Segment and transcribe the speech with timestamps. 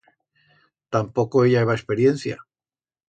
[0.95, 2.37] Tampoco ella heba experiencia.